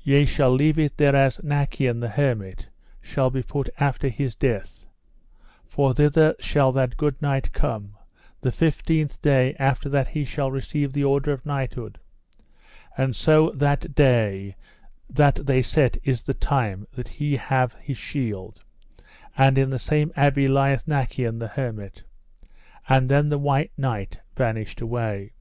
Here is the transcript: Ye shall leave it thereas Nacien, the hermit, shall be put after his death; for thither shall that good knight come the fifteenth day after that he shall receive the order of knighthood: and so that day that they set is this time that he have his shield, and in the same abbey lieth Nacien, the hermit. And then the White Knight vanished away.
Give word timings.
Ye 0.00 0.24
shall 0.24 0.52
leave 0.52 0.78
it 0.78 0.96
thereas 0.96 1.36
Nacien, 1.44 2.00
the 2.00 2.08
hermit, 2.08 2.66
shall 3.02 3.28
be 3.28 3.42
put 3.42 3.68
after 3.78 4.08
his 4.08 4.34
death; 4.34 4.86
for 5.66 5.92
thither 5.92 6.34
shall 6.38 6.72
that 6.72 6.96
good 6.96 7.20
knight 7.20 7.52
come 7.52 7.94
the 8.40 8.50
fifteenth 8.50 9.20
day 9.20 9.54
after 9.58 9.90
that 9.90 10.08
he 10.08 10.24
shall 10.24 10.50
receive 10.50 10.94
the 10.94 11.04
order 11.04 11.30
of 11.30 11.44
knighthood: 11.44 12.00
and 12.96 13.14
so 13.14 13.50
that 13.50 13.94
day 13.94 14.56
that 15.10 15.44
they 15.44 15.60
set 15.60 15.98
is 16.04 16.22
this 16.22 16.36
time 16.40 16.86
that 16.94 17.08
he 17.08 17.36
have 17.36 17.74
his 17.74 17.98
shield, 17.98 18.62
and 19.36 19.58
in 19.58 19.68
the 19.68 19.78
same 19.78 20.10
abbey 20.16 20.48
lieth 20.48 20.86
Nacien, 20.88 21.38
the 21.38 21.48
hermit. 21.48 22.02
And 22.88 23.10
then 23.10 23.28
the 23.28 23.36
White 23.36 23.72
Knight 23.76 24.20
vanished 24.38 24.80
away. 24.80 25.32